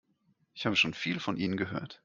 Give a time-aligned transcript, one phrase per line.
[0.55, 1.99] Ich habe schon viel von Ihnen gehört.